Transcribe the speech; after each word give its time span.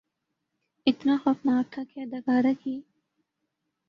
اتنا 0.87 1.15
خوفناک 1.23 1.71
تھا 1.73 1.81
کہ 1.89 1.99
اداکارہ 1.99 2.53
کی 2.63 2.79